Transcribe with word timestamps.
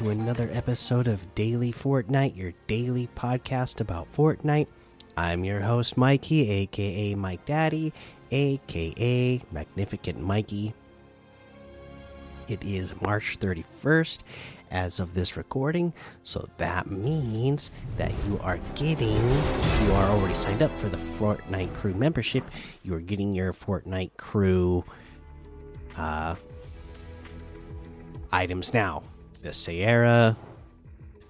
To 0.00 0.08
another 0.08 0.48
episode 0.54 1.08
of 1.08 1.34
Daily 1.34 1.70
Fortnite, 1.72 2.34
your 2.34 2.54
daily 2.66 3.06
podcast 3.14 3.82
about 3.82 4.10
Fortnite. 4.14 4.66
I'm 5.14 5.44
your 5.44 5.60
host, 5.60 5.98
Mikey, 5.98 6.50
aka 6.50 7.14
Mike 7.14 7.44
Daddy, 7.44 7.92
aka 8.30 9.42
Magnificent 9.52 10.18
Mikey. 10.18 10.72
It 12.48 12.64
is 12.64 12.98
March 13.02 13.38
31st 13.40 14.20
as 14.70 15.00
of 15.00 15.12
this 15.12 15.36
recording, 15.36 15.92
so 16.22 16.48
that 16.56 16.90
means 16.90 17.70
that 17.98 18.12
you 18.26 18.40
are 18.42 18.58
getting, 18.76 19.18
if 19.18 19.82
you 19.82 19.92
are 19.92 20.08
already 20.08 20.32
signed 20.32 20.62
up 20.62 20.70
for 20.78 20.88
the 20.88 20.96
Fortnite 20.96 21.74
Crew 21.74 21.92
membership, 21.92 22.44
you 22.84 22.94
are 22.94 23.00
getting 23.00 23.34
your 23.34 23.52
Fortnite 23.52 24.16
Crew 24.16 24.82
uh, 25.98 26.36
items 28.32 28.72
now. 28.72 29.02
The 29.42 29.52
Sierra, 29.52 30.36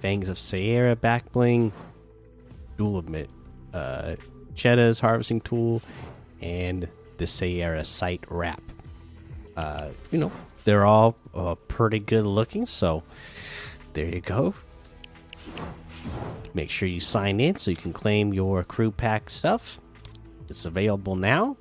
Fangs 0.01 0.29
of 0.29 0.39
Sierra 0.39 0.97
back 0.97 1.31
bling, 1.33 1.73
Dual 2.77 2.99
Admit, 2.99 3.31
uh, 3.73 4.17
Cheetah's 4.55 4.99
harvesting 4.99 5.41
tool, 5.41 5.83
and 6.41 6.89
the 7.19 7.27
Sierra 7.27 7.85
sight 7.85 8.25
wrap. 8.29 8.63
Uh, 9.57 9.91
you 10.11 10.19
know, 10.19 10.33
they're 10.65 10.87
all 10.87 11.17
uh, 11.35 11.55
pretty 11.69 11.99
good 11.99 12.25
looking, 12.25 12.67
so 12.67 13.03
there 13.93 14.07
you 14.07 14.21
go. 14.21 14.55
Make 16.55 16.71
sure 16.71 16.89
you 16.89 17.01
sign 17.01 17.41
in 17.41 17.57
so 17.57 17.71
you 17.71 17.77
can 17.77 17.93
claim 17.93 18.33
your 18.33 18.65
crew 18.65 18.91
pack 18.91 19.31
stuff. 19.31 19.81
It's 20.49 20.67
available 20.67 21.15
now. 21.15 21.57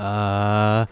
Uh, 0.00 0.86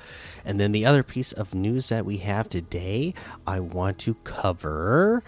and 0.45 0.59
then 0.61 0.73
the 0.73 0.87
other 0.87 1.03
piece 1.03 1.33
of 1.33 1.55
news 1.55 1.89
that 1.89 2.05
we 2.05 2.19
have 2.19 2.49
today, 2.49 3.15
I 3.47 3.61
want 3.61 3.99
to 4.01 4.15
cover 4.25 5.23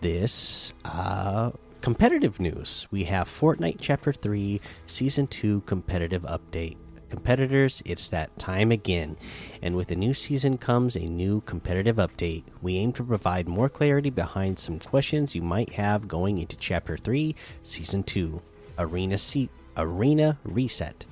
this 0.00 0.72
uh, 0.84 1.50
competitive 1.80 2.40
news. 2.40 2.86
We 2.90 3.04
have 3.04 3.28
Fortnite 3.28 3.78
Chapter 3.80 4.12
3 4.12 4.60
Season 4.86 5.26
2 5.26 5.62
competitive 5.66 6.22
update. 6.22 6.76
Competitors, 7.08 7.82
it's 7.84 8.08
that 8.08 8.36
time 8.36 8.72
again. 8.72 9.16
And 9.62 9.76
with 9.76 9.92
a 9.92 9.96
new 9.96 10.12
season 10.12 10.58
comes 10.58 10.96
a 10.96 11.06
new 11.06 11.40
competitive 11.42 11.96
update. 11.96 12.42
We 12.62 12.78
aim 12.78 12.92
to 12.94 13.04
provide 13.04 13.46
more 13.48 13.68
clarity 13.68 14.10
behind 14.10 14.58
some 14.58 14.80
questions 14.80 15.34
you 15.34 15.42
might 15.42 15.74
have 15.74 16.08
going 16.08 16.38
into 16.38 16.56
Chapter 16.56 16.96
3, 16.96 17.34
Season 17.62 18.02
2 18.02 18.42
Arena, 18.78 19.16
Se 19.16 19.48
Arena 19.76 20.38
Reset. 20.44 21.06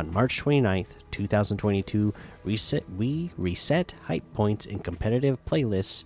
On 0.00 0.10
March 0.14 0.42
29th, 0.42 0.92
2022, 1.10 2.14
reset, 2.42 2.90
we 2.96 3.30
reset 3.36 3.92
hype 4.04 4.24
points 4.32 4.64
in 4.64 4.78
competitive 4.78 5.44
playlists 5.44 6.04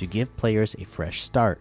to 0.00 0.06
give 0.08 0.36
players 0.36 0.74
a 0.74 0.84
fresh 0.84 1.22
start. 1.22 1.60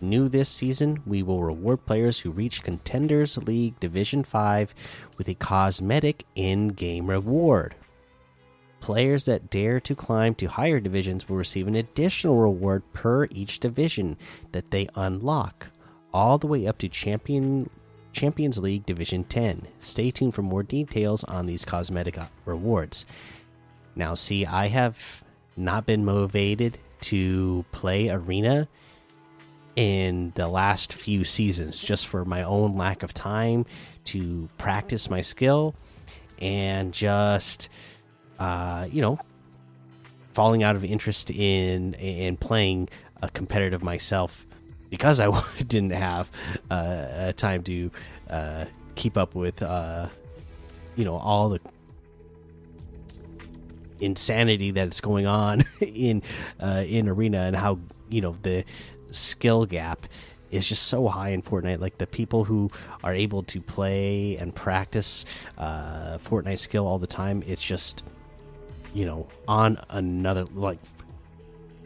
New 0.00 0.28
this 0.28 0.48
season, 0.48 1.00
we 1.06 1.22
will 1.22 1.44
reward 1.44 1.86
players 1.86 2.18
who 2.18 2.32
reach 2.32 2.64
Contenders 2.64 3.38
League 3.38 3.78
Division 3.78 4.24
5 4.24 4.74
with 5.16 5.28
a 5.28 5.34
cosmetic 5.34 6.24
in 6.34 6.66
game 6.66 7.08
reward. 7.08 7.76
Players 8.80 9.26
that 9.26 9.48
dare 9.48 9.78
to 9.78 9.94
climb 9.94 10.34
to 10.34 10.46
higher 10.46 10.80
divisions 10.80 11.28
will 11.28 11.36
receive 11.36 11.68
an 11.68 11.76
additional 11.76 12.40
reward 12.40 12.82
per 12.92 13.26
each 13.30 13.60
division 13.60 14.18
that 14.50 14.72
they 14.72 14.88
unlock, 14.96 15.68
all 16.12 16.36
the 16.36 16.48
way 16.48 16.66
up 16.66 16.78
to 16.78 16.88
champion 16.88 17.70
Champions 18.12 18.58
League 18.58 18.86
Division 18.86 19.24
10. 19.24 19.66
Stay 19.78 20.10
tuned 20.10 20.34
for 20.34 20.42
more 20.42 20.62
details 20.62 21.24
on 21.24 21.46
these 21.46 21.64
cosmetic 21.64 22.18
rewards. 22.44 23.06
Now, 23.94 24.14
see, 24.14 24.46
I 24.46 24.68
have 24.68 25.24
not 25.56 25.86
been 25.86 26.04
motivated 26.04 26.78
to 27.02 27.64
play 27.72 28.08
Arena 28.08 28.68
in 29.76 30.32
the 30.34 30.48
last 30.48 30.92
few 30.92 31.24
seasons 31.24 31.80
just 31.80 32.06
for 32.06 32.24
my 32.24 32.42
own 32.42 32.76
lack 32.76 33.02
of 33.02 33.14
time 33.14 33.64
to 34.04 34.48
practice 34.58 35.08
my 35.08 35.20
skill 35.20 35.74
and 36.40 36.92
just, 36.92 37.68
uh, 38.38 38.86
you 38.90 39.00
know, 39.00 39.18
falling 40.34 40.62
out 40.62 40.76
of 40.76 40.84
interest 40.84 41.30
in 41.30 41.94
in 41.94 42.36
playing 42.36 42.88
a 43.22 43.28
competitive 43.28 43.82
myself 43.82 44.46
because 44.90 45.20
I 45.20 45.30
didn't 45.66 45.92
have 45.92 46.30
uh, 46.70 47.32
time 47.32 47.62
to 47.64 47.90
uh, 48.28 48.64
keep 48.96 49.16
up 49.16 49.34
with, 49.34 49.62
uh, 49.62 50.08
you 50.96 51.04
know, 51.04 51.16
all 51.16 51.48
the 51.48 51.60
insanity 54.00 54.70
that's 54.70 55.00
going 55.00 55.26
on 55.26 55.62
in 55.80 56.22
uh, 56.60 56.84
in 56.86 57.08
arena 57.08 57.40
and 57.40 57.54
how 57.54 57.78
you 58.08 58.20
know 58.20 58.34
the 58.42 58.64
skill 59.10 59.66
gap 59.66 60.06
is 60.50 60.68
just 60.68 60.84
so 60.84 61.06
high 61.06 61.28
in 61.30 61.42
Fortnite. 61.42 61.80
Like 61.80 61.98
the 61.98 62.06
people 62.06 62.44
who 62.44 62.70
are 63.04 63.14
able 63.14 63.42
to 63.44 63.60
play 63.60 64.36
and 64.36 64.54
practice 64.54 65.24
uh, 65.58 66.18
Fortnite 66.18 66.58
skill 66.58 66.86
all 66.86 66.98
the 66.98 67.06
time, 67.06 67.42
it's 67.46 67.62
just 67.62 68.04
you 68.92 69.04
know 69.04 69.28
on 69.46 69.78
another 69.90 70.44
like 70.54 70.78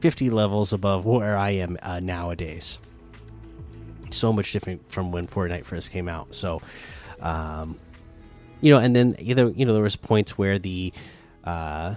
50 0.00 0.30
levels 0.30 0.72
above 0.72 1.04
where 1.04 1.36
I 1.36 1.50
am 1.50 1.78
uh, 1.82 2.00
nowadays 2.00 2.78
so 4.16 4.32
much 4.32 4.52
different 4.52 4.90
from 4.90 5.12
when 5.12 5.26
Fortnite 5.26 5.64
first 5.64 5.90
came 5.90 6.08
out. 6.08 6.34
So, 6.34 6.62
um, 7.20 7.78
you 8.60 8.72
know, 8.72 8.78
and 8.78 8.94
then 8.94 9.16
either 9.18 9.50
you 9.50 9.66
know 9.66 9.74
there 9.74 9.82
was 9.82 9.96
points 9.96 10.38
where 10.38 10.58
the 10.58 10.92
uh, 11.44 11.96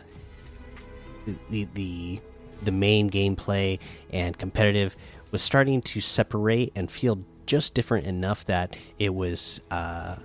the 1.49 1.67
the 1.73 2.19
the 2.63 2.71
main 2.71 3.09
gameplay 3.09 3.79
and 4.11 4.37
competitive 4.37 4.95
was 5.31 5.41
starting 5.41 5.81
to 5.81 5.99
separate 5.99 6.71
and 6.75 6.89
feel 6.89 7.19
just 7.45 7.73
different 7.73 8.05
enough 8.05 8.45
that 8.45 8.75
it 8.99 9.13
was 9.13 9.61
uh, 9.71 10.15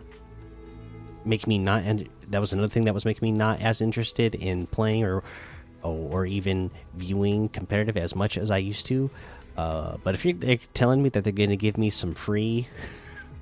making 1.25 1.51
me 1.51 1.59
not 1.59 1.83
and 1.85 2.09
that 2.29 2.41
was 2.41 2.53
another 2.53 2.69
thing 2.69 2.85
that 2.85 2.95
was 2.95 3.05
making 3.05 3.27
me 3.27 3.33
not 3.37 3.61
as 3.61 3.81
interested 3.81 4.35
in 4.35 4.67
playing 4.67 5.05
or 5.05 5.23
or 5.83 6.27
even 6.27 6.71
viewing 6.95 7.49
competitive 7.49 7.97
as 7.97 8.15
much 8.15 8.39
as 8.39 8.51
I 8.51 8.59
used 8.59 8.87
to. 8.87 9.11
Uh, 9.57 9.97
but 10.03 10.15
if 10.15 10.25
you're 10.25 10.35
they're 10.35 10.59
telling 10.75 11.03
me 11.03 11.09
that 11.11 11.25
they're 11.25 11.33
going 11.33 11.51
to 11.51 11.57
give 11.57 11.77
me 11.77 11.91
some 11.91 12.15
free 12.15 12.67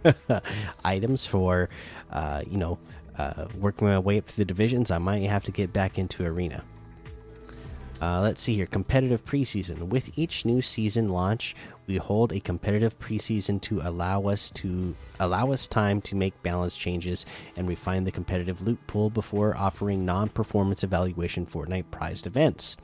items 0.84 1.26
for, 1.26 1.69
uh, 2.10 2.43
you 2.47 2.59
know, 2.59 2.78
uh, 3.19 3.47
working 3.59 3.87
my 3.87 3.98
way 3.98 4.19
up 4.19 4.26
to 4.26 4.37
the 4.37 4.44
divisions, 4.44 4.91
I 4.91 4.98
might 4.98 5.22
have 5.22 5.44
to 5.44 5.53
get 5.53 5.72
back 5.72 5.98
into 5.98 6.25
arena. 6.25 6.65
Uh, 8.00 8.22
let's 8.22 8.41
see 8.41 8.54
here. 8.54 8.65
Competitive 8.65 9.22
preseason. 9.26 9.88
With 9.88 10.19
each 10.19 10.47
new 10.47 10.62
season 10.62 11.10
launch, 11.10 11.54
we 11.87 11.98
hold 11.98 12.32
a 12.32 12.41
competitive 12.41 12.98
preseason 12.98 13.60
to 13.62 13.81
allow 13.82 14.22
us 14.22 14.48
to 14.50 14.94
allow 15.19 15.53
us 15.53 15.66
time 15.66 16.00
to 16.03 16.16
make 16.16 16.42
balance 16.42 16.77
changes 16.77 17.27
and 17.56 17.69
refine 17.69 18.04
the 18.04 18.12
competitive 18.12 18.62
loot 18.62 18.78
pool 18.87 19.10
before 19.10 19.54
offering 19.54 20.06
non-performance 20.06 20.82
evaluation 20.82 21.44
Fortnite 21.44 21.91
prized 21.91 22.27
events. 22.27 22.78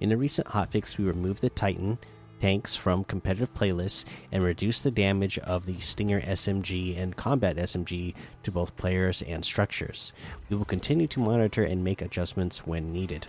In 0.00 0.12
a 0.12 0.18
recent 0.18 0.48
hotfix, 0.48 0.98
we 0.98 1.04
removed 1.04 1.40
the 1.40 1.48
Titan 1.48 1.98
tanks 2.42 2.74
from 2.74 3.04
competitive 3.04 3.54
playlists 3.54 4.04
and 4.32 4.42
reduce 4.42 4.82
the 4.82 4.90
damage 4.90 5.38
of 5.38 5.64
the 5.64 5.78
Stinger 5.78 6.20
SMG 6.20 7.00
and 7.00 7.14
Combat 7.14 7.54
SMG 7.54 8.14
to 8.42 8.50
both 8.50 8.76
players 8.76 9.22
and 9.22 9.44
structures. 9.44 10.12
We 10.50 10.56
will 10.56 10.64
continue 10.64 11.06
to 11.06 11.20
monitor 11.20 11.62
and 11.62 11.84
make 11.84 12.02
adjustments 12.02 12.66
when 12.66 12.90
needed. 12.90 13.28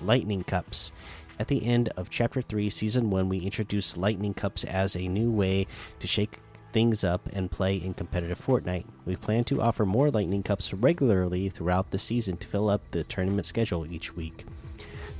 Lightning 0.00 0.42
Cups. 0.42 0.90
At 1.38 1.48
the 1.48 1.66
end 1.66 1.90
of 1.98 2.08
Chapter 2.08 2.40
3, 2.40 2.70
Season 2.70 3.10
1, 3.10 3.28
we 3.28 3.40
introduced 3.40 3.98
Lightning 3.98 4.32
Cups 4.32 4.64
as 4.64 4.96
a 4.96 5.06
new 5.06 5.30
way 5.30 5.66
to 6.00 6.06
shake 6.06 6.38
things 6.72 7.04
up 7.04 7.28
and 7.34 7.50
play 7.50 7.76
in 7.76 7.92
competitive 7.92 8.40
Fortnite. 8.40 8.86
We 9.04 9.16
plan 9.16 9.44
to 9.44 9.60
offer 9.60 9.84
more 9.84 10.10
Lightning 10.10 10.42
Cups 10.42 10.72
regularly 10.72 11.50
throughout 11.50 11.90
the 11.90 11.98
season 11.98 12.38
to 12.38 12.48
fill 12.48 12.70
up 12.70 12.80
the 12.92 13.04
tournament 13.04 13.44
schedule 13.44 13.86
each 13.86 14.16
week. 14.16 14.46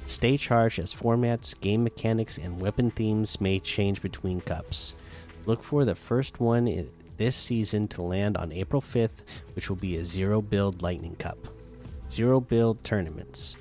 Stay 0.07 0.37
charged 0.37 0.79
as 0.79 0.95
formats, 0.95 1.59
game 1.61 1.85
mechanics, 1.85 2.39
and 2.39 2.61
weapon 2.61 2.91
themes 2.91 3.41
may 3.41 3.59
change 3.59 4.01
between 4.01 4.41
cups. 4.41 4.95
Look 5.47 5.63
for 5.63 5.85
the 5.85 5.95
first 5.95 6.41
one 6.41 6.89
this 7.17 7.37
season 7.37 7.89
to 7.89 8.03
land 8.03 8.37
on 8.37 8.53
April 8.53 8.81
5th, 8.81 9.25
which 9.55 9.69
will 9.69 9.77
be 9.77 9.97
a 9.97 10.05
zero 10.05 10.41
build 10.41 10.83
Lightning 10.83 11.17
Cup. 11.17 11.39
Zero 12.11 12.41
build 12.41 12.83
tournaments. 12.85 13.57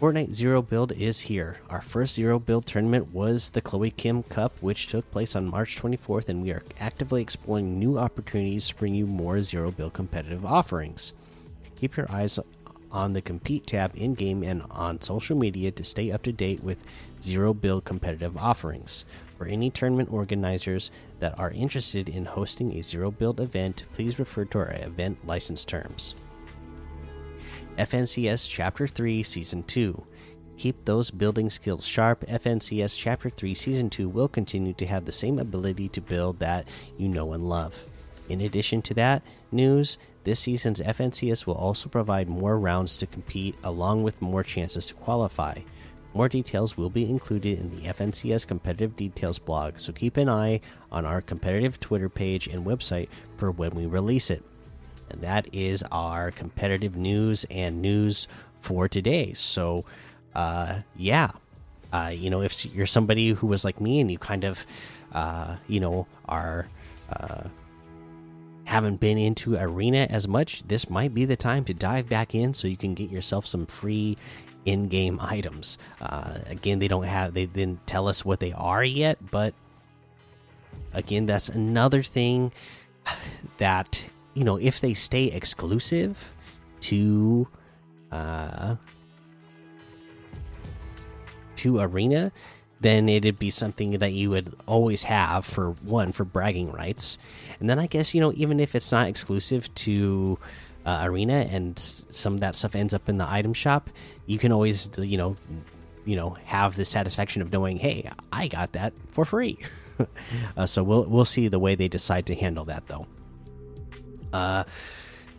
Fortnite 0.00 0.34
Zero 0.34 0.60
Build 0.60 0.92
is 0.92 1.18
here. 1.20 1.56
Our 1.70 1.80
first 1.80 2.14
Zero 2.14 2.38
Build 2.38 2.66
tournament 2.66 3.14
was 3.14 3.48
the 3.48 3.62
Chloe 3.62 3.90
Kim 3.90 4.22
Cup, 4.24 4.52
which 4.60 4.88
took 4.88 5.10
place 5.10 5.34
on 5.34 5.48
March 5.48 5.80
24th, 5.80 6.28
and 6.28 6.42
we 6.42 6.50
are 6.50 6.62
actively 6.78 7.22
exploring 7.22 7.78
new 7.78 7.96
opportunities 7.96 8.68
to 8.68 8.74
bring 8.74 8.94
you 8.94 9.06
more 9.06 9.40
Zero 9.40 9.70
Build 9.70 9.94
competitive 9.94 10.44
offerings. 10.44 11.14
Keep 11.76 11.96
your 11.96 12.10
eyes 12.10 12.38
on 12.94 13.12
the 13.12 13.20
Compete 13.20 13.66
tab 13.66 13.92
in 13.94 14.14
game 14.14 14.42
and 14.42 14.62
on 14.70 15.00
social 15.00 15.36
media 15.36 15.70
to 15.72 15.84
stay 15.84 16.12
up 16.12 16.22
to 16.22 16.32
date 16.32 16.62
with 16.62 16.86
Zero 17.20 17.52
Build 17.52 17.84
competitive 17.84 18.36
offerings. 18.36 19.04
For 19.36 19.46
any 19.46 19.68
tournament 19.68 20.12
organizers 20.12 20.92
that 21.18 21.38
are 21.38 21.50
interested 21.50 22.08
in 22.08 22.24
hosting 22.24 22.72
a 22.72 22.82
Zero 22.82 23.10
Build 23.10 23.40
event, 23.40 23.84
please 23.92 24.18
refer 24.18 24.44
to 24.46 24.58
our 24.58 24.72
event 24.72 25.26
license 25.26 25.64
terms. 25.64 26.14
FNCS 27.76 28.48
Chapter 28.48 28.86
3 28.86 29.22
Season 29.24 29.64
2 29.64 30.06
Keep 30.56 30.84
those 30.84 31.10
building 31.10 31.50
skills 31.50 31.84
sharp. 31.84 32.24
FNCS 32.26 32.96
Chapter 32.96 33.28
3 33.28 33.54
Season 33.54 33.90
2 33.90 34.08
will 34.08 34.28
continue 34.28 34.72
to 34.74 34.86
have 34.86 35.04
the 35.04 35.12
same 35.12 35.40
ability 35.40 35.88
to 35.88 36.00
build 36.00 36.38
that 36.38 36.68
you 36.96 37.08
know 37.08 37.32
and 37.32 37.48
love. 37.48 37.88
In 38.28 38.40
addition 38.40 38.80
to 38.82 38.94
that 38.94 39.22
news, 39.50 39.98
this 40.24 40.40
season's 40.40 40.80
FNCS 40.80 41.46
will 41.46 41.54
also 41.54 41.88
provide 41.88 42.28
more 42.28 42.58
rounds 42.58 42.96
to 42.96 43.06
compete 43.06 43.54
along 43.62 44.02
with 44.02 44.22
more 44.22 44.42
chances 44.42 44.86
to 44.86 44.94
qualify. 44.94 45.58
More 46.14 46.28
details 46.28 46.76
will 46.76 46.90
be 46.90 47.08
included 47.08 47.58
in 47.58 47.70
the 47.70 47.88
FNCS 47.88 48.46
Competitive 48.46 48.96
Details 48.96 49.38
blog, 49.38 49.78
so 49.78 49.92
keep 49.92 50.16
an 50.16 50.28
eye 50.28 50.60
on 50.90 51.04
our 51.04 51.20
competitive 51.20 51.80
Twitter 51.80 52.08
page 52.08 52.46
and 52.46 52.64
website 52.64 53.08
for 53.36 53.50
when 53.50 53.72
we 53.72 53.86
release 53.86 54.30
it. 54.30 54.42
And 55.10 55.20
that 55.22 55.48
is 55.52 55.82
our 55.92 56.30
competitive 56.30 56.96
news 56.96 57.44
and 57.50 57.82
news 57.82 58.28
for 58.60 58.88
today. 58.88 59.32
So, 59.34 59.84
uh, 60.34 60.80
yeah, 60.96 61.32
uh, 61.92 62.12
you 62.14 62.30
know, 62.30 62.42
if 62.42 62.64
you're 62.64 62.86
somebody 62.86 63.30
who 63.30 63.46
was 63.46 63.64
like 63.64 63.80
me 63.80 64.00
and 64.00 64.10
you 64.10 64.18
kind 64.18 64.44
of, 64.44 64.64
uh, 65.12 65.56
you 65.68 65.80
know, 65.80 66.06
are 66.26 66.66
uh, 67.12 67.44
haven't 68.64 69.00
been 69.00 69.18
into 69.18 69.56
arena 69.56 70.06
as 70.10 70.26
much, 70.26 70.62
this 70.64 70.88
might 70.88 71.14
be 71.14 71.24
the 71.24 71.36
time 71.36 71.64
to 71.64 71.74
dive 71.74 72.08
back 72.08 72.34
in 72.34 72.54
so 72.54 72.68
you 72.68 72.76
can 72.76 72.94
get 72.94 73.10
yourself 73.10 73.46
some 73.46 73.66
free 73.66 74.16
in-game 74.64 75.18
items. 75.20 75.78
Uh, 76.00 76.38
again, 76.46 76.78
they 76.78 76.88
don't 76.88 77.04
have 77.04 77.34
they 77.34 77.46
didn't 77.46 77.86
tell 77.86 78.08
us 78.08 78.24
what 78.24 78.40
they 78.40 78.52
are 78.52 78.82
yet, 78.82 79.18
but 79.30 79.54
again, 80.92 81.26
that's 81.26 81.48
another 81.48 82.02
thing 82.02 82.52
that 83.58 84.08
you 84.32 84.44
know 84.44 84.56
if 84.56 84.80
they 84.80 84.94
stay 84.94 85.26
exclusive 85.26 86.34
to 86.80 87.48
uh 88.10 88.76
to 91.56 91.80
arena 91.80 92.32
then 92.80 93.08
it'd 93.08 93.38
be 93.38 93.50
something 93.50 93.92
that 93.92 94.12
you 94.12 94.30
would 94.30 94.54
always 94.66 95.04
have 95.04 95.46
for 95.46 95.70
one 95.70 96.12
for 96.12 96.24
bragging 96.24 96.70
rights. 96.72 97.18
And 97.60 97.70
then 97.70 97.78
i 97.78 97.86
guess 97.86 98.14
you 98.14 98.20
know 98.20 98.32
even 98.34 98.60
if 98.60 98.74
it's 98.74 98.92
not 98.92 99.08
exclusive 99.08 99.72
to 99.76 100.38
uh, 100.84 101.00
arena 101.04 101.46
and 101.50 101.78
some 101.78 102.34
of 102.34 102.40
that 102.40 102.54
stuff 102.54 102.74
ends 102.74 102.92
up 102.92 103.08
in 103.08 103.16
the 103.16 103.26
item 103.26 103.54
shop 103.54 103.88
you 104.26 104.38
can 104.38 104.52
always 104.52 104.90
you 104.98 105.16
know 105.16 105.34
you 106.04 106.14
know 106.14 106.36
have 106.44 106.76
the 106.76 106.84
satisfaction 106.84 107.40
of 107.40 107.50
knowing 107.50 107.78
hey 107.78 108.10
i 108.30 108.48
got 108.48 108.72
that 108.72 108.92
for 109.10 109.24
free. 109.24 109.58
Uh, 110.56 110.66
so 110.66 110.82
we'll 110.82 111.04
we'll 111.04 111.24
see 111.24 111.46
the 111.46 111.58
way 111.60 111.76
they 111.76 111.86
decide 111.86 112.26
to 112.26 112.34
handle 112.34 112.64
that 112.64 112.84
though. 112.88 113.06
Uh 114.32 114.64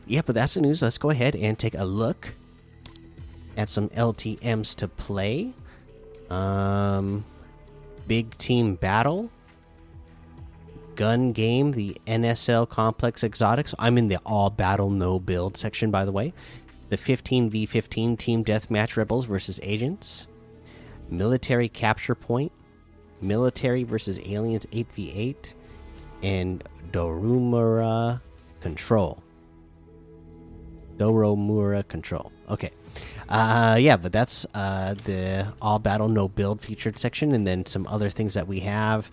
yeah 0.07 0.21
but 0.25 0.33
that's 0.33 0.53
the 0.53 0.61
news. 0.61 0.81
Let's 0.81 0.97
go 0.97 1.09
ahead 1.09 1.35
and 1.35 1.59
take 1.59 1.75
a 1.75 1.83
look 1.83 2.33
at 3.57 3.69
some 3.69 3.89
ltms 3.89 4.73
to 4.75 4.87
play 4.87 5.53
um 6.29 7.23
big 8.07 8.31
team 8.37 8.75
battle 8.75 9.29
gun 10.95 11.33
game, 11.33 11.71
the 11.71 11.97
NSL 12.07 12.67
Complex 12.67 13.23
Exotics. 13.23 13.75
I'm 13.77 13.97
in 13.97 14.07
the 14.07 14.17
all 14.25 14.49
battle 14.49 14.89
no 14.89 15.19
build 15.19 15.57
section, 15.57 15.91
by 15.91 16.05
the 16.05 16.11
way. 16.11 16.33
The 16.89 16.97
15v15 16.97 18.17
team 18.17 18.43
deathmatch 18.43 18.95
rebels 18.97 19.25
versus 19.25 19.59
agents. 19.63 20.27
Military 21.09 21.69
capture 21.69 22.15
point. 22.15 22.51
Military 23.21 23.83
versus 23.83 24.19
aliens 24.25 24.65
8v8. 24.67 25.53
And 26.23 26.63
Dorumura 26.91 28.21
control. 28.61 29.21
Doromura 30.97 31.87
control. 31.87 32.31
Okay. 32.49 32.71
Uh, 33.27 33.77
yeah, 33.79 33.97
but 33.97 34.11
that's 34.11 34.45
uh, 34.53 34.93
the 35.05 35.47
all 35.61 35.79
battle 35.79 36.07
no 36.07 36.27
build 36.27 36.61
featured 36.61 36.97
section, 36.97 37.33
and 37.33 37.45
then 37.45 37.65
some 37.65 37.87
other 37.87 38.09
things 38.09 38.35
that 38.35 38.47
we 38.47 38.59
have 38.59 39.09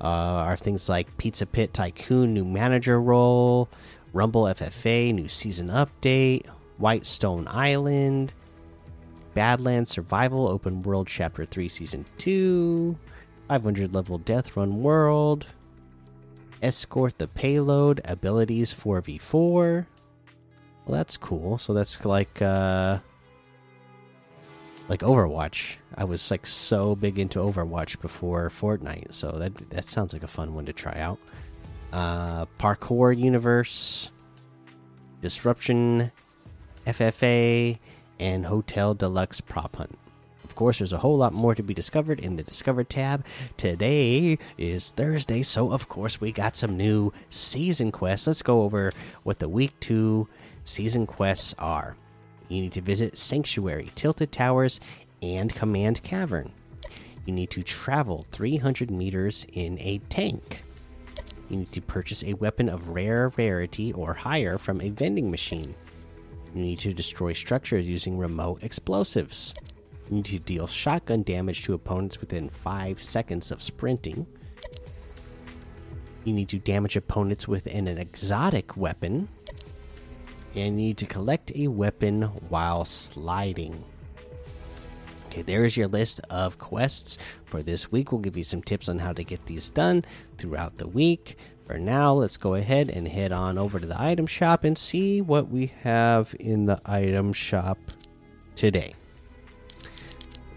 uh, 0.00 0.04
are 0.04 0.56
things 0.56 0.88
like 0.88 1.16
Pizza 1.16 1.46
Pit 1.46 1.72
Tycoon 1.72 2.34
new 2.34 2.44
manager 2.44 3.00
role, 3.00 3.68
Rumble 4.12 4.44
FFA 4.44 5.14
new 5.14 5.28
season 5.28 5.68
update, 5.68 6.46
Whitestone 6.76 7.48
Island, 7.48 8.34
Badlands 9.32 9.90
Survival 9.90 10.46
Open 10.46 10.82
World 10.82 11.06
Chapter 11.08 11.46
Three 11.46 11.68
Season 11.68 12.04
Two, 12.18 12.98
500 13.48 13.94
level 13.94 14.18
Death 14.18 14.56
Run 14.56 14.82
World, 14.82 15.46
Escort 16.62 17.16
the 17.16 17.28
Payload 17.28 18.02
abilities 18.04 18.74
4v4. 18.74 19.86
Well, 20.86 20.98
that's 20.98 21.16
cool. 21.16 21.58
So 21.58 21.72
that's 21.72 22.04
like 22.04 22.42
uh 22.42 22.98
like 24.88 25.00
Overwatch. 25.00 25.76
I 25.94 26.04
was 26.04 26.30
like 26.30 26.46
so 26.46 26.94
big 26.94 27.18
into 27.18 27.38
Overwatch 27.38 28.00
before 28.00 28.50
Fortnite, 28.50 29.14
so 29.14 29.32
that 29.32 29.54
that 29.70 29.86
sounds 29.86 30.12
like 30.12 30.22
a 30.22 30.28
fun 30.28 30.54
one 30.54 30.66
to 30.66 30.72
try 30.72 30.98
out. 30.98 31.18
Uh, 31.92 32.46
parkour 32.58 33.16
universe, 33.16 34.10
disruption, 35.20 36.10
FFA, 36.86 37.78
and 38.18 38.46
Hotel 38.46 38.94
Deluxe 38.94 39.40
prop 39.40 39.76
hunt. 39.76 39.96
Of 40.54 40.58
course, 40.58 40.78
there's 40.78 40.92
a 40.92 40.98
whole 40.98 41.16
lot 41.16 41.32
more 41.32 41.56
to 41.56 41.64
be 41.64 41.74
discovered 41.74 42.20
in 42.20 42.36
the 42.36 42.44
Discover 42.44 42.84
tab. 42.84 43.26
Today 43.56 44.38
is 44.56 44.92
Thursday, 44.92 45.42
so 45.42 45.72
of 45.72 45.88
course 45.88 46.20
we 46.20 46.30
got 46.30 46.54
some 46.54 46.76
new 46.76 47.12
season 47.28 47.90
quests. 47.90 48.28
Let's 48.28 48.40
go 48.40 48.62
over 48.62 48.92
what 49.24 49.40
the 49.40 49.48
week 49.48 49.72
two 49.80 50.28
season 50.62 51.08
quests 51.08 51.56
are. 51.58 51.96
You 52.46 52.62
need 52.62 52.70
to 52.74 52.80
visit 52.80 53.18
Sanctuary, 53.18 53.90
Tilted 53.96 54.30
Towers, 54.30 54.78
and 55.20 55.52
Command 55.52 56.04
Cavern. 56.04 56.52
You 57.26 57.32
need 57.32 57.50
to 57.50 57.64
travel 57.64 58.24
300 58.30 58.92
meters 58.92 59.44
in 59.54 59.76
a 59.80 59.98
tank. 60.08 60.62
You 61.50 61.56
need 61.56 61.70
to 61.70 61.80
purchase 61.80 62.22
a 62.22 62.34
weapon 62.34 62.68
of 62.68 62.90
rare 62.90 63.32
rarity 63.36 63.92
or 63.92 64.14
higher 64.14 64.56
from 64.58 64.80
a 64.80 64.90
vending 64.90 65.32
machine. 65.32 65.74
You 66.54 66.62
need 66.62 66.78
to 66.78 66.94
destroy 66.94 67.32
structures 67.32 67.88
using 67.88 68.16
remote 68.16 68.62
explosives. 68.62 69.52
You 70.08 70.16
need 70.16 70.24
to 70.26 70.38
deal 70.38 70.66
shotgun 70.66 71.22
damage 71.22 71.64
to 71.64 71.74
opponents 71.74 72.20
within 72.20 72.48
5 72.48 73.02
seconds 73.02 73.50
of 73.50 73.62
sprinting. 73.62 74.26
You 76.24 76.32
need 76.32 76.48
to 76.50 76.58
damage 76.58 76.96
opponents 76.96 77.48
within 77.48 77.86
an 77.88 77.98
exotic 77.98 78.76
weapon 78.76 79.28
and 80.54 80.80
you 80.80 80.88
need 80.88 80.98
to 80.98 81.06
collect 81.06 81.52
a 81.54 81.68
weapon 81.68 82.22
while 82.48 82.84
sliding. 82.84 83.84
Okay, 85.26 85.42
there's 85.42 85.76
your 85.76 85.88
list 85.88 86.20
of 86.30 86.58
quests 86.58 87.18
for 87.44 87.62
this 87.62 87.90
week. 87.90 88.12
We'll 88.12 88.20
give 88.20 88.36
you 88.36 88.44
some 88.44 88.62
tips 88.62 88.88
on 88.88 89.00
how 89.00 89.12
to 89.12 89.24
get 89.24 89.44
these 89.46 89.68
done 89.70 90.04
throughout 90.38 90.76
the 90.76 90.86
week. 90.86 91.38
For 91.66 91.78
now, 91.78 92.12
let's 92.14 92.36
go 92.36 92.54
ahead 92.54 92.90
and 92.90 93.08
head 93.08 93.32
on 93.32 93.58
over 93.58 93.80
to 93.80 93.86
the 93.86 94.00
item 94.00 94.26
shop 94.26 94.64
and 94.64 94.78
see 94.78 95.20
what 95.20 95.48
we 95.48 95.72
have 95.82 96.36
in 96.38 96.66
the 96.66 96.80
item 96.84 97.32
shop 97.32 97.78
today. 98.54 98.94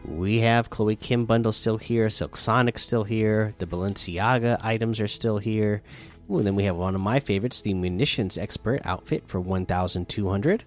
We 0.08 0.40
have 0.40 0.70
Chloe 0.70 0.96
Kim 0.96 1.26
bundle 1.26 1.52
still 1.52 1.78
here, 1.78 2.10
Silk 2.10 2.38
Sonic 2.38 2.80
still 2.80 3.04
here, 3.04 3.54
the 3.58 3.68
Balenciaga 3.68 4.58
items 4.62 5.02
are 5.02 5.08
still 5.08 5.38
here. 5.38 5.82
Ooh, 6.32 6.38
and 6.38 6.48
then 6.48 6.56
we 6.56 6.64
have 6.64 6.78
one 6.78 6.96
of 6.96 7.02
my 7.02 7.20
favorites, 7.20 7.62
the 7.62 7.74
munitions 7.74 8.38
expert 8.38 8.82
outfit 8.86 9.24
for 9.28 9.40
1,200. 9.42 10.64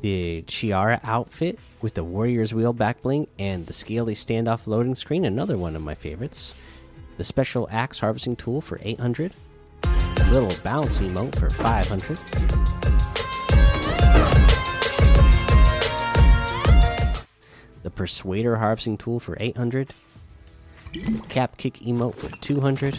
The 0.00 0.42
Chiara 0.42 1.00
outfit 1.04 1.58
with 1.80 1.94
the 1.94 2.04
Warrior's 2.04 2.52
Wheel 2.52 2.72
back 2.72 3.02
bling 3.02 3.28
and 3.38 3.66
the 3.66 3.72
Scaly 3.72 4.14
standoff 4.14 4.66
loading 4.66 4.96
screen, 4.96 5.24
another 5.24 5.56
one 5.56 5.76
of 5.76 5.82
my 5.82 5.94
favorites. 5.94 6.54
The 7.16 7.24
special 7.24 7.68
axe 7.70 8.00
harvesting 8.00 8.36
tool 8.36 8.60
for 8.60 8.80
800. 8.82 9.32
The 9.82 10.28
little 10.32 10.50
Bouncy 10.62 11.08
emote 11.08 11.36
for 11.36 11.50
500. 11.50 12.18
The 17.84 17.90
Persuader 17.90 18.56
harvesting 18.56 18.96
tool 18.96 19.20
for 19.20 19.36
800. 19.38 19.92
Cap 21.28 21.58
kick 21.58 21.74
emote 21.74 22.16
for 22.16 22.30
200. 22.38 22.98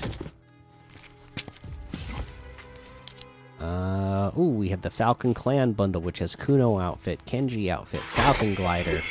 Uh, 3.59 4.31
ooh, 4.37 4.49
we 4.49 4.69
have 4.69 4.83
the 4.83 4.91
Falcon 4.91 5.33
Clan 5.33 5.71
bundle, 5.71 6.01
which 6.03 6.19
has 6.19 6.35
Kuno 6.35 6.77
outfit, 6.77 7.19
Kenji 7.25 7.69
outfit, 7.69 7.99
Falcon 7.99 8.53
glider, 8.53 9.01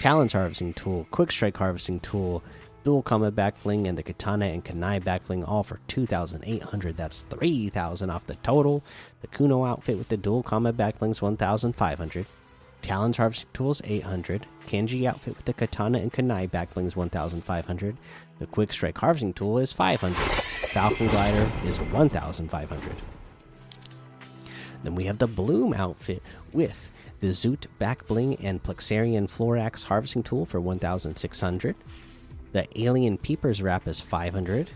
Talons 0.00 0.32
harvesting 0.32 0.72
tool, 0.72 1.06
Quick 1.10 1.30
Strike 1.30 1.58
harvesting 1.58 2.00
tool, 2.00 2.42
dual 2.82 3.02
combat 3.02 3.34
Backbling, 3.34 3.86
and 3.86 3.98
the 3.98 4.02
Katana 4.02 4.46
and 4.46 4.64
Kanai 4.64 5.02
Backbling, 5.02 5.46
all 5.46 5.62
for 5.62 5.78
2,800. 5.88 6.96
That's 6.96 7.22
3,000 7.28 8.08
off 8.08 8.26
the 8.26 8.36
total. 8.36 8.82
The 9.20 9.26
Kuno 9.26 9.66
outfit 9.66 9.98
with 9.98 10.08
the 10.08 10.16
dual 10.16 10.42
combat 10.42 10.78
backblings, 10.78 11.20
1,500. 11.20 12.24
Talons 12.82 13.16
harvesting 13.16 13.50
tools, 13.52 13.82
800. 13.84 14.46
Kenji 14.66 15.04
outfit 15.04 15.36
with 15.36 15.44
the 15.44 15.52
Katana 15.52 15.98
and 15.98 16.12
Kanai 16.12 16.48
backblings, 16.48 16.96
1,500. 16.96 17.96
The 18.38 18.46
Quick 18.46 18.72
Strike 18.72 18.98
harvesting 18.98 19.32
tool 19.32 19.58
is 19.58 19.72
500. 19.72 20.16
Falcon 20.72 21.08
glider 21.08 21.50
is 21.64 21.78
1,500. 21.78 22.96
Then 24.84 24.94
we 24.94 25.04
have 25.04 25.18
the 25.18 25.26
Bloom 25.26 25.74
outfit 25.74 26.22
with 26.52 26.90
the 27.20 27.28
Zoot 27.28 27.66
back 27.78 28.06
bling 28.06 28.36
and 28.36 28.62
Plexarian 28.62 29.28
Florax 29.28 29.84
harvesting 29.84 30.22
tool 30.22 30.46
for 30.46 30.60
1,600. 30.60 31.74
The 32.52 32.80
Alien 32.80 33.18
Peepers 33.18 33.60
wrap 33.60 33.88
is 33.88 34.00
500. 34.00 34.70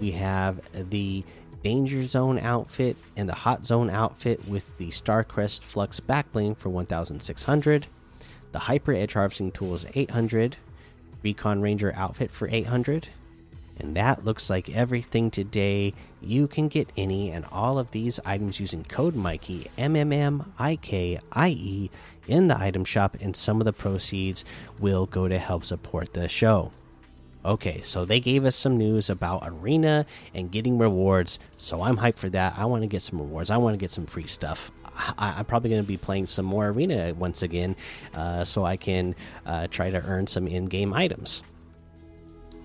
We 0.00 0.12
have 0.12 0.60
the 0.90 1.22
Danger 1.62 2.02
Zone 2.04 2.38
outfit 2.38 2.96
and 3.16 3.28
the 3.28 3.34
Hot 3.34 3.66
Zone 3.66 3.90
outfit 3.90 4.46
with 4.48 4.76
the 4.78 4.88
Starcrest 4.88 5.62
Flux 5.62 6.00
back 6.00 6.32
bling 6.32 6.54
for 6.54 6.70
1,600. 6.70 7.86
The 8.52 8.58
Hyper 8.58 8.92
Edge 8.92 9.12
harvesting 9.12 9.52
tool 9.52 9.74
is 9.74 9.86
800. 9.94 10.56
Recon 11.22 11.60
Ranger 11.60 11.92
outfit 11.94 12.30
for 12.30 12.48
800. 12.48 13.08
And 13.78 13.96
that 13.96 14.24
looks 14.24 14.50
like 14.50 14.68
everything 14.70 15.30
today. 15.30 15.94
You 16.20 16.46
can 16.46 16.68
get 16.68 16.92
any 16.96 17.30
and 17.30 17.46
all 17.46 17.78
of 17.78 17.90
these 17.92 18.20
items 18.26 18.60
using 18.60 18.84
code 18.84 19.14
Mikey 19.14 19.68
M 19.78 19.96
M 19.96 20.12
M 20.12 20.52
I 20.58 20.76
K 20.76 21.18
I 21.32 21.48
E 21.48 21.90
in 22.28 22.48
the 22.48 22.58
item 22.58 22.84
shop, 22.84 23.16
and 23.20 23.34
some 23.34 23.60
of 23.60 23.64
the 23.64 23.72
proceeds 23.72 24.44
will 24.78 25.06
go 25.06 25.28
to 25.28 25.38
help 25.38 25.64
support 25.64 26.12
the 26.12 26.28
show. 26.28 26.72
Okay, 27.44 27.80
so 27.82 28.04
they 28.04 28.20
gave 28.20 28.44
us 28.44 28.54
some 28.54 28.76
news 28.76 29.08
about 29.08 29.42
Arena 29.46 30.04
and 30.34 30.50
getting 30.50 30.76
rewards, 30.76 31.38
so 31.56 31.82
I'm 31.82 31.96
hyped 31.96 32.16
for 32.16 32.28
that. 32.30 32.58
I 32.58 32.66
want 32.66 32.82
to 32.82 32.86
get 32.86 33.00
some 33.00 33.18
rewards. 33.18 33.50
I 33.50 33.56
want 33.56 33.74
to 33.74 33.78
get 33.78 33.90
some 33.90 34.06
free 34.06 34.26
stuff. 34.26 34.70
I, 35.16 35.38
am 35.38 35.46
probably 35.46 35.70
going 35.70 35.82
to 35.82 35.88
be 35.88 35.96
playing 35.96 36.26
some 36.26 36.44
more 36.44 36.68
Arena 36.68 37.14
once 37.14 37.42
again, 37.42 37.76
uh, 38.12 38.44
so 38.44 38.64
I 38.64 38.76
can 38.76 39.14
uh, 39.46 39.68
try 39.68 39.90
to 39.90 40.02
earn 40.02 40.26
some 40.26 40.46
in-game 40.46 40.92
items 40.92 41.42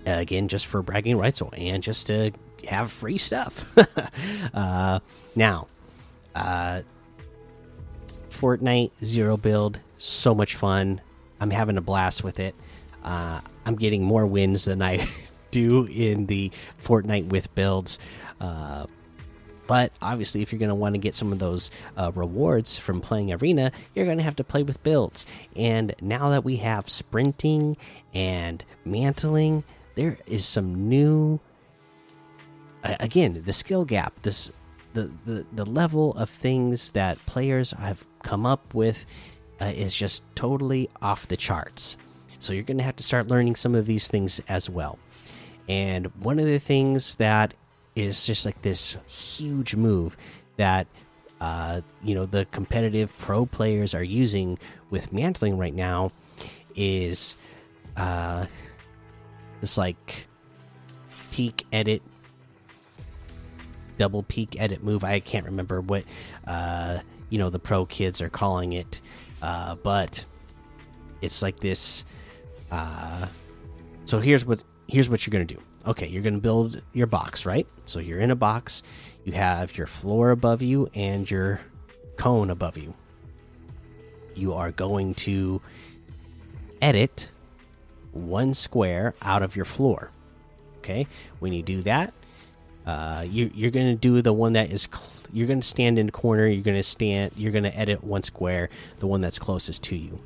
again 0.06 0.48
just 0.48 0.66
for 0.66 0.82
bragging 0.82 1.18
rights 1.18 1.42
and 1.56 1.82
just 1.82 2.06
to 2.06 2.32
have 2.68 2.90
free 2.90 3.18
stuff 3.18 3.76
uh, 4.54 5.00
now 5.34 5.66
uh, 6.34 6.80
fortnite 8.30 8.90
zero 9.04 9.36
build 9.36 9.80
so 9.98 10.34
much 10.34 10.54
fun 10.54 11.00
i'm 11.40 11.50
having 11.50 11.76
a 11.76 11.80
blast 11.80 12.22
with 12.22 12.38
it 12.38 12.54
uh, 13.06 13.40
i'm 13.64 13.76
getting 13.76 14.04
more 14.04 14.26
wins 14.26 14.66
than 14.66 14.82
i 14.82 15.06
do 15.50 15.86
in 15.86 16.26
the 16.26 16.50
fortnite 16.82 17.28
with 17.28 17.54
builds 17.54 17.98
uh, 18.40 18.86
but 19.66 19.92
obviously, 20.00 20.42
if 20.42 20.52
you're 20.52 20.58
going 20.58 20.68
to 20.68 20.74
want 20.74 20.94
to 20.94 20.98
get 20.98 21.14
some 21.14 21.32
of 21.32 21.38
those 21.38 21.70
uh, 21.96 22.12
rewards 22.14 22.78
from 22.78 23.00
playing 23.00 23.32
Arena, 23.32 23.72
you're 23.94 24.04
going 24.04 24.18
to 24.18 24.24
have 24.24 24.36
to 24.36 24.44
play 24.44 24.62
with 24.62 24.82
builds. 24.82 25.26
And 25.56 25.94
now 26.00 26.30
that 26.30 26.44
we 26.44 26.56
have 26.58 26.88
sprinting 26.88 27.76
and 28.14 28.64
mantling, 28.84 29.64
there 29.96 30.18
is 30.26 30.44
some 30.44 30.88
new 30.88 31.40
again 33.00 33.42
the 33.44 33.52
skill 33.52 33.84
gap 33.84 34.12
this 34.22 34.52
the 34.92 35.10
the, 35.24 35.44
the 35.52 35.64
level 35.64 36.14
of 36.14 36.30
things 36.30 36.90
that 36.90 37.18
players 37.26 37.72
have 37.72 38.06
come 38.22 38.46
up 38.46 38.74
with 38.74 39.04
uh, 39.60 39.64
is 39.64 39.96
just 39.96 40.22
totally 40.36 40.88
off 41.02 41.26
the 41.26 41.36
charts 41.36 41.96
so 42.38 42.52
you're 42.52 42.62
going 42.62 42.78
to 42.78 42.84
have 42.84 42.96
to 42.96 43.02
start 43.02 43.28
learning 43.28 43.56
some 43.56 43.74
of 43.74 43.86
these 43.86 44.08
things 44.08 44.40
as 44.48 44.68
well. 44.68 44.98
And 45.68 46.06
one 46.22 46.38
of 46.38 46.46
the 46.46 46.58
things 46.58 47.16
that 47.16 47.54
is 47.94 48.26
just 48.26 48.44
like 48.44 48.60
this 48.62 48.96
huge 49.06 49.74
move 49.74 50.16
that 50.56 50.86
uh, 51.40 51.82
you 52.02 52.14
know 52.14 52.24
the 52.24 52.46
competitive 52.46 53.16
pro 53.18 53.44
players 53.44 53.94
are 53.94 54.02
using 54.02 54.58
with 54.90 55.12
mantling 55.12 55.58
right 55.58 55.74
now 55.74 56.12
is 56.74 57.36
uh, 57.96 58.46
this 59.60 59.76
like 59.76 60.26
peek 61.30 61.66
edit 61.72 62.02
double 63.98 64.22
peek 64.22 64.60
edit 64.60 64.82
move. 64.82 65.04
I 65.04 65.20
can't 65.20 65.46
remember 65.46 65.80
what 65.80 66.04
uh 66.46 67.00
you 67.30 67.38
know 67.38 67.50
the 67.50 67.58
pro 67.58 67.86
kids 67.86 68.20
are 68.20 68.28
calling 68.28 68.72
it 68.72 69.00
uh 69.42 69.74
but 69.76 70.24
it's 71.22 71.42
like 71.42 71.60
this 71.60 72.04
uh 72.70 73.26
so 74.04 74.20
here's 74.20 74.44
what 74.44 74.62
here's 74.88 75.08
what 75.08 75.26
you're 75.26 75.32
gonna 75.32 75.44
do 75.44 75.60
okay 75.86 76.06
you're 76.06 76.22
gonna 76.22 76.38
build 76.38 76.80
your 76.92 77.06
box 77.06 77.46
right 77.46 77.66
so 77.84 77.98
you're 77.98 78.20
in 78.20 78.30
a 78.30 78.36
box 78.36 78.82
you 79.24 79.32
have 79.32 79.76
your 79.76 79.86
floor 79.86 80.30
above 80.30 80.62
you 80.62 80.90
and 80.94 81.30
your 81.30 81.60
cone 82.16 82.50
above 82.50 82.78
you 82.78 82.94
you 84.36 84.52
are 84.52 84.70
going 84.70 85.14
to 85.14 85.60
edit 86.80 87.30
one 88.12 88.54
square 88.54 89.14
out 89.22 89.42
of 89.42 89.56
your 89.56 89.64
floor. 89.64 90.10
Okay, 90.78 91.06
when 91.40 91.52
you 91.52 91.62
do 91.62 91.82
that, 91.82 92.12
uh, 92.86 93.24
you, 93.28 93.50
you're 93.54 93.72
going 93.72 93.88
to 93.88 93.96
do 93.96 94.22
the 94.22 94.32
one 94.32 94.52
that 94.52 94.72
is 94.72 94.88
you're 95.32 95.48
going 95.48 95.60
to 95.60 95.66
stand 95.66 95.98
in 95.98 96.06
the 96.06 96.12
corner. 96.12 96.46
You're 96.46 96.62
going 96.62 96.76
to 96.76 96.82
stand. 96.82 97.32
You're 97.36 97.50
going 97.50 97.64
to 97.64 97.76
edit 97.76 98.04
one 98.04 98.22
square, 98.22 98.68
the 98.98 99.06
one 99.08 99.20
that's 99.20 99.38
closest 99.38 99.82
to 99.84 99.96
you. 99.96 100.20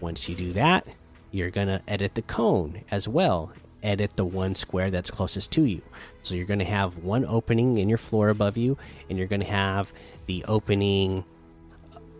Once 0.00 0.28
you 0.28 0.34
do 0.34 0.52
that, 0.54 0.86
you're 1.32 1.50
going 1.50 1.68
to 1.68 1.82
edit 1.88 2.14
the 2.14 2.22
cone 2.22 2.82
as 2.90 3.08
well. 3.08 3.52
Edit 3.82 4.14
the 4.14 4.24
one 4.24 4.54
square 4.54 4.92
that's 4.92 5.10
closest 5.10 5.50
to 5.52 5.64
you. 5.64 5.82
So 6.22 6.36
you're 6.36 6.46
going 6.46 6.60
to 6.60 6.64
have 6.64 6.98
one 6.98 7.24
opening 7.24 7.78
in 7.78 7.88
your 7.88 7.98
floor 7.98 8.28
above 8.28 8.56
you, 8.56 8.78
and 9.08 9.18
you're 9.18 9.26
going 9.26 9.40
to 9.40 9.46
have 9.46 9.92
the 10.26 10.44
opening 10.46 11.24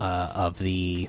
uh, 0.01 0.33
of 0.35 0.59
the 0.59 1.09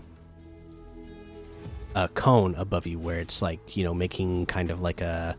a 1.96 2.08
cone 2.10 2.56
above 2.56 2.88
you 2.88 2.98
where 2.98 3.20
it's 3.20 3.42
like 3.42 3.78
you 3.78 3.84
know 3.84 3.94
making 3.94 4.48
kind 4.48 4.72
of 4.72 4.82
like 4.82 5.02
a, 5.02 5.36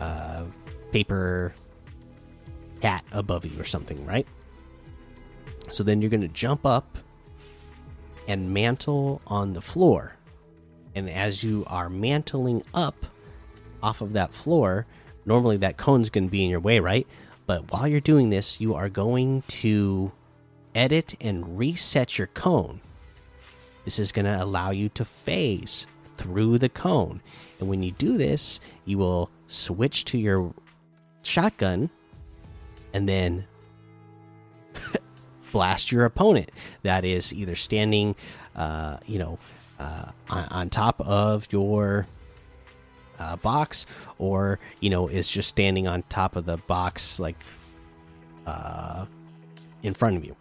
a 0.00 0.44
paper 0.92 1.54
hat 2.82 3.04
above 3.12 3.46
you 3.46 3.60
or 3.60 3.64
something, 3.64 4.04
right? 4.06 4.26
So 5.72 5.82
then 5.82 6.00
you're 6.00 6.10
going 6.10 6.20
to 6.20 6.28
jump 6.28 6.66
up 6.66 6.98
and 8.28 8.52
mantle 8.52 9.20
on 9.26 9.54
the 9.54 9.62
floor. 9.62 10.16
And 10.94 11.10
as 11.10 11.42
you 11.42 11.64
are 11.66 11.88
mantling 11.88 12.62
up 12.72 13.06
off 13.82 14.00
of 14.00 14.12
that 14.12 14.32
floor, 14.32 14.86
normally 15.26 15.56
that 15.58 15.76
cone's 15.76 16.10
going 16.10 16.24
to 16.26 16.30
be 16.30 16.44
in 16.44 16.50
your 16.50 16.60
way, 16.60 16.80
right? 16.80 17.06
But 17.46 17.70
while 17.72 17.86
you're 17.86 18.00
doing 18.00 18.30
this, 18.30 18.60
you 18.60 18.74
are 18.74 18.88
going 18.88 19.42
to 19.42 20.12
edit 20.74 21.14
and 21.20 21.58
reset 21.58 22.18
your 22.18 22.28
cone 22.28 22.80
this 23.84 23.98
is 23.98 24.12
going 24.12 24.24
to 24.24 24.42
allow 24.42 24.70
you 24.70 24.88
to 24.90 25.04
phase 25.04 25.86
through 26.16 26.58
the 26.58 26.68
cone. 26.68 27.20
And 27.60 27.68
when 27.68 27.82
you 27.82 27.92
do 27.92 28.16
this, 28.16 28.60
you 28.84 28.98
will 28.98 29.30
switch 29.46 30.04
to 30.06 30.18
your 30.18 30.54
shotgun 31.22 31.90
and 32.92 33.08
then 33.08 33.46
blast 35.52 35.92
your 35.92 36.04
opponent 36.04 36.50
that 36.82 37.04
is 37.04 37.32
either 37.32 37.54
standing 37.54 38.16
uh, 38.56 38.98
you 39.06 39.18
know 39.18 39.38
uh, 39.84 40.10
on, 40.30 40.44
on, 40.50 40.70
top 40.70 41.00
of 41.00 41.46
your 41.52 42.06
uh, 43.18 43.36
box 43.36 43.86
or 44.18 44.58
you 44.80 44.90
know 44.90 45.08
is 45.08 45.28
just 45.28 45.48
standing 45.48 45.86
on 45.86 46.02
top 46.08 46.36
of 46.36 46.46
the 46.46 46.56
box 46.56 47.20
like 47.20 47.36
uh, 48.46 49.06
in 49.82 49.94
front 49.94 50.16
of 50.16 50.24
you 50.24 50.34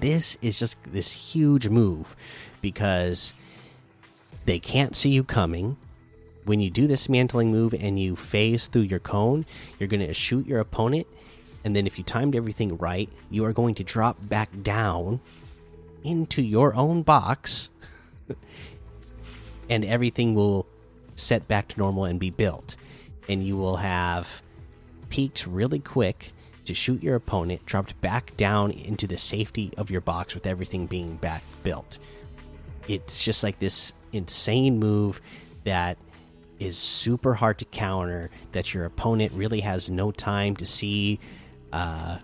this 0.00 0.38
is 0.40 0.58
just 0.58 0.78
this 0.84 1.12
huge 1.12 1.68
move 1.68 2.16
because 2.60 3.34
they 4.46 4.58
can't 4.58 4.96
see 4.96 5.10
you 5.10 5.22
coming. 5.22 5.76
When 6.44 6.60
you 6.60 6.70
do 6.70 6.86
this 6.86 7.08
mantling 7.08 7.50
move 7.50 7.74
and 7.74 7.98
you 7.98 8.16
phase 8.16 8.66
through 8.66 8.82
your 8.82 8.98
cone, 8.98 9.44
you're 9.78 9.88
going 9.88 10.06
to 10.06 10.14
shoot 10.14 10.46
your 10.46 10.60
opponent. 10.60 11.06
And 11.62 11.76
then, 11.76 11.86
if 11.86 11.98
you 11.98 12.04
timed 12.04 12.34
everything 12.34 12.78
right, 12.78 13.10
you 13.30 13.44
are 13.44 13.52
going 13.52 13.74
to 13.74 13.84
drop 13.84 14.16
back 14.22 14.48
down 14.62 15.20
into 16.04 16.42
your 16.42 16.74
own 16.74 17.02
box, 17.02 17.70
and 19.68 19.84
everything 19.84 20.34
will 20.34 20.66
set 21.14 21.46
back 21.48 21.68
to 21.68 21.78
normal 21.78 22.04
and 22.04 22.18
be 22.18 22.30
built. 22.30 22.76
And 23.28 23.46
you 23.46 23.56
will 23.56 23.76
have 23.76 24.42
peeked 25.10 25.46
really 25.46 25.78
quick 25.78 26.32
to 26.64 26.74
shoot 26.74 27.02
your 27.02 27.16
opponent, 27.16 27.64
dropped 27.66 28.00
back 28.00 28.36
down 28.36 28.70
into 28.70 29.06
the 29.06 29.18
safety 29.18 29.72
of 29.76 29.90
your 29.90 30.00
box 30.00 30.34
with 30.34 30.46
everything 30.46 30.86
being 30.86 31.16
back 31.16 31.42
built. 31.62 31.98
It's 32.88 33.22
just 33.22 33.42
like 33.42 33.58
this 33.58 33.92
insane 34.12 34.78
move 34.78 35.20
that 35.64 35.98
is 36.58 36.76
super 36.76 37.34
hard 37.34 37.58
to 37.58 37.64
counter, 37.64 38.30
that 38.52 38.74
your 38.74 38.84
opponent 38.84 39.32
really 39.32 39.60
has 39.60 39.90
no 39.90 40.12
time 40.12 40.54
to 40.56 40.66
see 40.66 41.18
uh, 41.72 42.18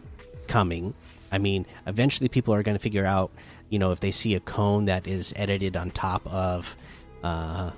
coming. 0.47 0.95
I 1.33 1.39
mean, 1.39 1.67
eventually 1.87 2.29
people 2.29 2.55
are 2.55 2.63
going 2.63 2.77
to 2.77 2.83
figure 2.83 3.07
out, 3.07 3.31
you 3.69 3.79
know, 3.79 3.93
if 3.93 4.01
they 4.01 4.11
see 4.11 4.35
a 4.35 4.41
cone 4.41 4.87
that 4.87 5.07
is 5.07 5.33
edited 5.37 5.77
on 5.77 5.91
top 5.91 6.27
of 6.27 6.77
uh, 7.23 7.71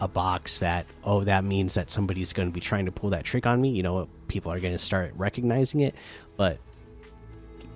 a 0.00 0.08
box 0.08 0.60
that 0.60 0.86
oh 1.04 1.24
that 1.24 1.44
means 1.44 1.74
that 1.74 1.90
somebody's 1.90 2.32
going 2.32 2.48
to 2.48 2.52
be 2.52 2.60
trying 2.60 2.86
to 2.86 2.92
pull 2.92 3.10
that 3.10 3.22
trick 3.22 3.46
on 3.46 3.60
me 3.60 3.68
you 3.68 3.82
know 3.82 4.08
people 4.28 4.50
are 4.50 4.58
going 4.58 4.72
to 4.72 4.78
start 4.78 5.12
recognizing 5.16 5.80
it. 5.80 5.94
But 6.38 6.58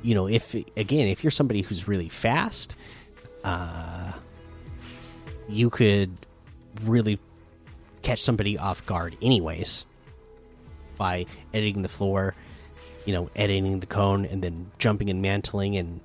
you 0.03 0.15
know 0.15 0.27
if 0.27 0.55
again 0.55 1.09
if 1.09 1.23
you're 1.23 1.31
somebody 1.31 1.61
who's 1.61 1.87
really 1.87 2.09
fast 2.09 2.77
uh 3.43 4.13
you 5.49 5.69
could 5.69 6.11
really 6.85 7.19
catch 8.01 8.23
somebody 8.23 8.57
off 8.57 8.87
guard 8.87 9.17
anyways 9.21 9.85
by 10.97 11.27
editing 11.53 11.83
the 11.83 11.89
floor 11.91 12.35
you 13.05 13.13
know, 13.13 13.31
editing 13.37 13.81
the 13.81 13.87
cone 13.87 14.25
and 14.25 14.43
then 14.43 14.71
jumping 14.79 15.11
and 15.11 15.21
mantling 15.21 15.77
and 15.77 16.01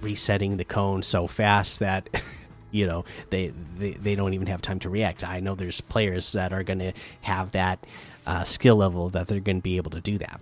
resetting 0.00 0.56
the 0.56 0.64
cone 0.64 1.02
so 1.02 1.26
fast 1.26 1.80
that 1.80 2.08
you 2.70 2.86
know 2.86 3.04
they, 3.30 3.52
they 3.78 3.92
they 3.92 4.14
don't 4.14 4.34
even 4.34 4.46
have 4.46 4.62
time 4.62 4.78
to 4.80 4.90
react. 4.90 5.26
I 5.26 5.40
know 5.40 5.54
there's 5.54 5.80
players 5.80 6.32
that 6.32 6.52
are 6.52 6.62
going 6.62 6.80
to 6.80 6.92
have 7.22 7.52
that 7.52 7.86
uh, 8.26 8.44
skill 8.44 8.76
level 8.76 9.08
that 9.10 9.26
they're 9.26 9.40
going 9.40 9.58
to 9.58 9.62
be 9.62 9.76
able 9.76 9.90
to 9.92 10.00
do 10.00 10.18
that. 10.18 10.40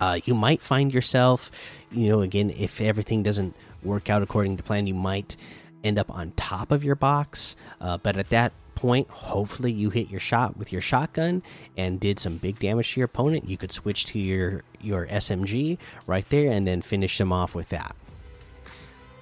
Uh, 0.00 0.20
you 0.24 0.34
might 0.34 0.62
find 0.62 0.94
yourself, 0.94 1.50
you 1.90 2.08
know, 2.08 2.20
again, 2.20 2.50
if 2.50 2.80
everything 2.80 3.22
doesn't 3.22 3.54
work 3.82 4.08
out 4.08 4.22
according 4.22 4.56
to 4.56 4.62
plan, 4.62 4.86
you 4.86 4.94
might 4.94 5.36
end 5.82 5.98
up 5.98 6.10
on 6.10 6.32
top 6.32 6.70
of 6.70 6.84
your 6.84 6.94
box. 6.94 7.56
Uh, 7.80 7.98
but 7.98 8.16
at 8.16 8.28
that 8.28 8.52
point, 8.74 9.08
hopefully, 9.10 9.72
you 9.72 9.90
hit 9.90 10.08
your 10.08 10.20
shot 10.20 10.56
with 10.56 10.72
your 10.72 10.80
shotgun 10.80 11.42
and 11.76 11.98
did 11.98 12.18
some 12.18 12.36
big 12.36 12.60
damage 12.60 12.94
to 12.94 13.00
your 13.00 13.06
opponent. 13.06 13.48
You 13.48 13.56
could 13.56 13.72
switch 13.72 14.06
to 14.06 14.18
your 14.18 14.62
your 14.80 15.06
SMG 15.06 15.78
right 16.06 16.28
there 16.28 16.52
and 16.52 16.66
then 16.66 16.80
finish 16.80 17.18
them 17.18 17.32
off 17.32 17.54
with 17.54 17.70
that. 17.70 17.96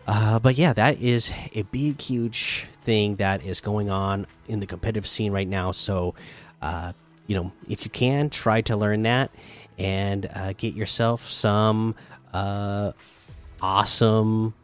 Uh, 0.07 0.39
but 0.39 0.57
yeah, 0.57 0.73
that 0.73 1.01
is 1.01 1.33
a 1.55 1.63
big, 1.63 2.01
huge 2.01 2.69
thing 2.83 3.17
that 3.17 3.45
is 3.45 3.61
going 3.61 3.91
on 3.91 4.27
in 4.47 4.61
the 4.61 4.67
competitive 4.67 5.07
scene 5.07 5.33
right 5.33 5.49
now. 5.49 5.73
So, 5.73 6.15
uh, 6.63 6.93
you 7.27 7.35
know, 7.35 7.53
if 7.69 7.85
you 7.85 7.91
can, 7.91 8.31
try 8.31 8.61
to 8.63 8.77
learn 8.77 9.03
that 9.03 9.31
and 9.79 10.27
uh, 10.33 10.53
get 10.53 10.75
yourself 10.75 11.25
some 11.25 11.97
uh, 12.33 12.93
awesome 13.61 14.55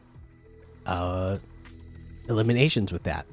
uh, 0.87 1.39
eliminations 2.29 2.93
with 2.93 3.03
that. 3.05 3.27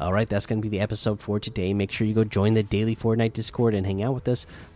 All 0.00 0.12
right, 0.12 0.28
that's 0.28 0.46
going 0.46 0.62
to 0.62 0.66
be 0.66 0.74
the 0.74 0.82
episode 0.82 1.20
for 1.20 1.38
today. 1.38 1.74
Make 1.74 1.90
sure 1.92 2.06
you 2.06 2.14
go 2.14 2.24
join 2.24 2.54
the 2.54 2.62
daily 2.62 2.96
Fortnite 2.96 3.34
Discord 3.34 3.74
and 3.74 3.84
hang 3.84 4.02
out 4.02 4.14
with 4.14 4.28
us. 4.28 4.46